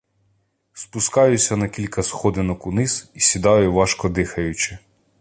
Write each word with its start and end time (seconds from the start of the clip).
Спускаюся 0.73 1.57
на 1.57 1.69
кілька 1.69 2.03
сходинок 2.03 2.67
униз 2.67 3.11
і 3.13 3.19
сідаю, 3.19 3.73
важко 3.73 4.09
дихаючи. 4.09 4.77